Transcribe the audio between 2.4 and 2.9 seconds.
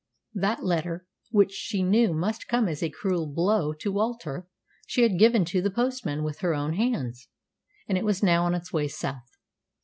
come as a